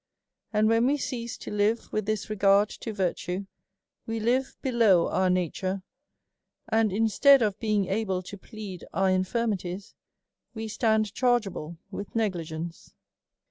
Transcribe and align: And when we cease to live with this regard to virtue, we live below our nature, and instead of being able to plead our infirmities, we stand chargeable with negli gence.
And 0.51 0.67
when 0.67 0.87
we 0.87 0.97
cease 0.97 1.37
to 1.37 1.51
live 1.51 1.93
with 1.93 2.07
this 2.07 2.27
regard 2.27 2.69
to 2.69 2.91
virtue, 2.91 3.45
we 4.07 4.19
live 4.19 4.57
below 4.63 5.09
our 5.09 5.29
nature, 5.29 5.83
and 6.69 6.91
instead 6.91 7.43
of 7.43 7.59
being 7.59 7.85
able 7.85 8.23
to 8.23 8.35
plead 8.35 8.83
our 8.95 9.11
infirmities, 9.11 9.93
we 10.55 10.67
stand 10.67 11.13
chargeable 11.13 11.77
with 11.91 12.15
negli 12.15 12.45
gence. 12.45 12.93